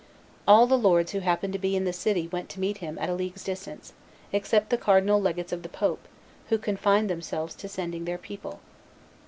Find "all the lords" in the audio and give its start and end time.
0.47-1.11